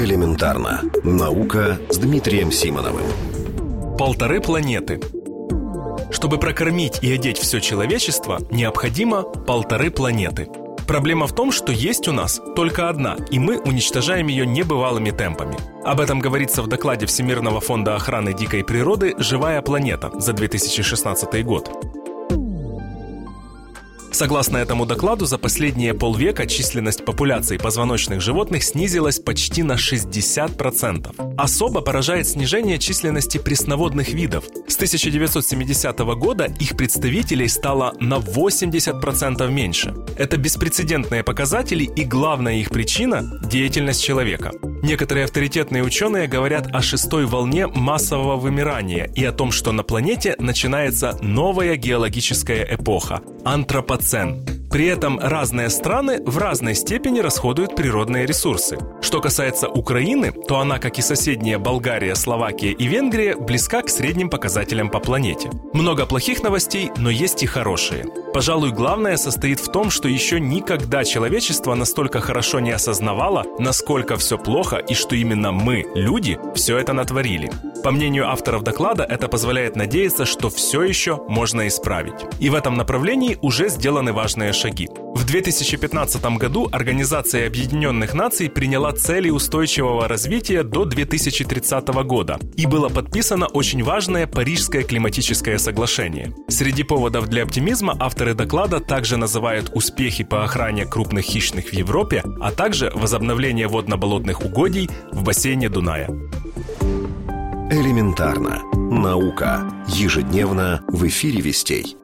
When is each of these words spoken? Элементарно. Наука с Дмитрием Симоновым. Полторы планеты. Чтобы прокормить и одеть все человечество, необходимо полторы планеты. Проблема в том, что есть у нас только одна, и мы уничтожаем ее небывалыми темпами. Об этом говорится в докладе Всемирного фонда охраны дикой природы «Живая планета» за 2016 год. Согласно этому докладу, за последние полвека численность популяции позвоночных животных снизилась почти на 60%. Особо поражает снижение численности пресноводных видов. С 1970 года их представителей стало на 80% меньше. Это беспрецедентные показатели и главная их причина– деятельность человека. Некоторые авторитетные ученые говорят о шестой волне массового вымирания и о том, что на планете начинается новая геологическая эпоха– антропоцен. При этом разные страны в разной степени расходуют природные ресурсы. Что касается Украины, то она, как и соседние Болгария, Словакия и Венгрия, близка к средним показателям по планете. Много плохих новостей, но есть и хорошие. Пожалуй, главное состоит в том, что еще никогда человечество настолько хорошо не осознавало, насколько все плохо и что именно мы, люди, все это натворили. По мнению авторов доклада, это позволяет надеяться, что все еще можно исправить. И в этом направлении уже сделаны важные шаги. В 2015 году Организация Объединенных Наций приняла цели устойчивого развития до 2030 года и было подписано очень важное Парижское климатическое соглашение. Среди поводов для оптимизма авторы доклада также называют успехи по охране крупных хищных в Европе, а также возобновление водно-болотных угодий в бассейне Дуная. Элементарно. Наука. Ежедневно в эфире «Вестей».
Элементарно. 0.00 0.80
Наука 1.04 1.78
с 1.90 1.98
Дмитрием 1.98 2.50
Симоновым. 2.50 3.04
Полторы 3.98 4.40
планеты. 4.40 4.98
Чтобы 6.10 6.38
прокормить 6.38 7.00
и 7.02 7.12
одеть 7.12 7.36
все 7.36 7.60
человечество, 7.60 8.38
необходимо 8.50 9.24
полторы 9.24 9.90
планеты. 9.90 10.48
Проблема 10.88 11.26
в 11.26 11.34
том, 11.34 11.52
что 11.52 11.70
есть 11.70 12.08
у 12.08 12.12
нас 12.12 12.40
только 12.56 12.88
одна, 12.88 13.18
и 13.30 13.38
мы 13.38 13.58
уничтожаем 13.58 14.28
ее 14.28 14.46
небывалыми 14.46 15.10
темпами. 15.10 15.58
Об 15.84 16.00
этом 16.00 16.18
говорится 16.18 16.62
в 16.62 16.66
докладе 16.66 17.04
Всемирного 17.04 17.60
фонда 17.60 17.94
охраны 17.94 18.32
дикой 18.32 18.64
природы 18.64 19.14
«Живая 19.18 19.60
планета» 19.60 20.10
за 20.18 20.32
2016 20.32 21.44
год. 21.44 21.99
Согласно 24.20 24.58
этому 24.58 24.84
докладу, 24.84 25.24
за 25.24 25.38
последние 25.38 25.94
полвека 25.94 26.46
численность 26.46 27.06
популяции 27.06 27.56
позвоночных 27.56 28.20
животных 28.20 28.62
снизилась 28.64 29.18
почти 29.18 29.62
на 29.62 29.76
60%. 29.76 31.36
Особо 31.38 31.80
поражает 31.80 32.28
снижение 32.28 32.78
численности 32.78 33.38
пресноводных 33.38 34.10
видов. 34.12 34.44
С 34.80 34.82
1970 34.82 35.98
года 36.16 36.46
их 36.58 36.74
представителей 36.74 37.48
стало 37.48 37.94
на 38.00 38.14
80% 38.14 39.50
меньше. 39.50 39.94
Это 40.16 40.38
беспрецедентные 40.38 41.22
показатели 41.22 41.84
и 41.84 42.04
главная 42.04 42.54
их 42.54 42.70
причина– 42.70 43.40
деятельность 43.44 44.02
человека. 44.02 44.52
Некоторые 44.82 45.24
авторитетные 45.24 45.84
ученые 45.84 46.28
говорят 46.28 46.68
о 46.72 46.80
шестой 46.80 47.26
волне 47.26 47.66
массового 47.66 48.36
вымирания 48.36 49.04
и 49.14 49.22
о 49.22 49.32
том, 49.32 49.52
что 49.52 49.72
на 49.72 49.82
планете 49.82 50.34
начинается 50.38 51.18
новая 51.20 51.76
геологическая 51.76 52.66
эпоха– 52.74 53.20
антропоцен. 53.44 54.59
При 54.70 54.86
этом 54.86 55.18
разные 55.18 55.68
страны 55.68 56.22
в 56.24 56.38
разной 56.38 56.76
степени 56.76 57.18
расходуют 57.18 57.74
природные 57.74 58.24
ресурсы. 58.24 58.78
Что 59.02 59.20
касается 59.20 59.68
Украины, 59.68 60.30
то 60.30 60.60
она, 60.60 60.78
как 60.78 60.96
и 60.96 61.02
соседние 61.02 61.58
Болгария, 61.58 62.14
Словакия 62.14 62.70
и 62.70 62.86
Венгрия, 62.86 63.34
близка 63.34 63.82
к 63.82 63.88
средним 63.88 64.30
показателям 64.30 64.88
по 64.88 65.00
планете. 65.00 65.50
Много 65.72 66.06
плохих 66.06 66.44
новостей, 66.44 66.92
но 66.96 67.10
есть 67.10 67.42
и 67.42 67.46
хорошие. 67.46 68.06
Пожалуй, 68.32 68.70
главное 68.70 69.16
состоит 69.16 69.58
в 69.58 69.72
том, 69.72 69.90
что 69.90 70.06
еще 70.06 70.38
никогда 70.38 71.02
человечество 71.02 71.74
настолько 71.74 72.20
хорошо 72.20 72.60
не 72.60 72.70
осознавало, 72.70 73.44
насколько 73.58 74.16
все 74.16 74.38
плохо 74.38 74.76
и 74.76 74.94
что 74.94 75.16
именно 75.16 75.50
мы, 75.50 75.84
люди, 75.96 76.38
все 76.54 76.78
это 76.78 76.92
натворили. 76.92 77.50
По 77.82 77.90
мнению 77.90 78.28
авторов 78.28 78.62
доклада, 78.62 79.02
это 79.02 79.26
позволяет 79.26 79.74
надеяться, 79.74 80.26
что 80.26 80.48
все 80.48 80.82
еще 80.82 81.24
можно 81.28 81.66
исправить. 81.66 82.20
И 82.38 82.50
в 82.50 82.54
этом 82.54 82.76
направлении 82.76 83.36
уже 83.42 83.68
сделаны 83.68 84.12
важные 84.12 84.52
шаги. 84.60 84.88
В 85.14 85.24
2015 85.24 86.22
году 86.36 86.68
Организация 86.70 87.46
Объединенных 87.46 88.14
Наций 88.14 88.50
приняла 88.50 88.92
цели 88.92 89.30
устойчивого 89.30 90.06
развития 90.06 90.62
до 90.62 90.84
2030 90.84 91.88
года 92.04 92.38
и 92.56 92.66
было 92.66 92.88
подписано 92.88 93.46
очень 93.46 93.82
важное 93.82 94.26
Парижское 94.26 94.82
климатическое 94.82 95.58
соглашение. 95.58 96.32
Среди 96.48 96.82
поводов 96.82 97.28
для 97.28 97.42
оптимизма 97.42 97.96
авторы 97.98 98.34
доклада 98.34 98.80
также 98.80 99.16
называют 99.16 99.70
успехи 99.74 100.24
по 100.24 100.44
охране 100.44 100.84
крупных 100.84 101.24
хищных 101.24 101.70
в 101.70 101.72
Европе, 101.72 102.22
а 102.40 102.52
также 102.52 102.90
возобновление 102.94 103.68
водно-болотных 103.68 104.44
угодий 104.44 104.90
в 105.12 105.24
бассейне 105.24 105.68
Дуная. 105.68 106.08
Элементарно. 107.70 108.62
Наука. 108.74 109.62
Ежедневно 109.86 110.82
в 110.88 111.06
эфире 111.06 111.40
«Вестей». 111.40 111.96